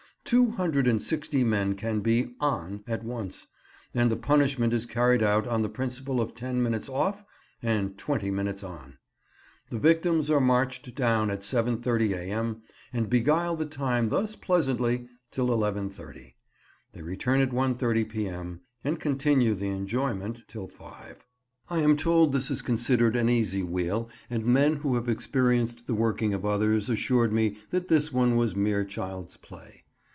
Two 0.23 0.51
hundred 0.51 0.87
and 0.87 1.01
sixty 1.03 1.43
men 1.43 1.75
can 1.75 1.99
be 1.99 2.35
"on" 2.39 2.85
at 2.87 3.03
once, 3.03 3.47
and 3.93 4.09
the 4.09 4.15
punishment 4.15 4.71
is 4.71 4.85
carried 4.85 5.21
out 5.21 5.45
on 5.45 5.61
the 5.61 5.67
principle 5.67 6.21
of 6.21 6.33
ten 6.33 6.63
minutes 6.63 6.87
"off" 6.87 7.21
and 7.61 7.97
twenty 7.97 8.31
minutes 8.31 8.63
"on." 8.63 8.97
The 9.71 9.77
victims 9.79 10.29
are 10.29 10.39
marched 10.39 10.95
down 10.95 11.29
at 11.31 11.41
7.30 11.41 12.13
A.M., 12.15 12.61
and 12.93 13.09
beguile 13.09 13.57
the 13.57 13.65
time 13.65 14.07
thus 14.07 14.37
pleasantly 14.37 15.07
till 15.31 15.49
11.30. 15.49 16.35
They 16.93 17.01
return 17.01 17.41
at 17.41 17.49
1.30 17.49 18.07
p.m., 18.07 18.61
and 18.85 19.01
continue 19.01 19.53
the 19.53 19.67
enjoyment 19.69 20.43
till 20.47 20.69
5. 20.69 21.27
I 21.67 21.79
am 21.81 21.97
told 21.97 22.31
this 22.31 22.49
is 22.49 22.61
considered 22.61 23.17
an 23.17 23.27
easy 23.27 23.63
wheel, 23.63 24.09
and 24.29 24.45
men 24.45 24.77
who 24.77 24.95
have 24.95 25.09
experienced 25.09 25.87
the 25.87 25.95
working 25.95 26.33
of 26.33 26.45
others 26.45 26.87
assured 26.89 27.33
me 27.33 27.57
that 27.71 27.89
this 27.89 28.13
one 28.13 28.37
was 28.37 28.55
mere 28.55 28.85
child's 28.85 29.35
play. 29.35 29.79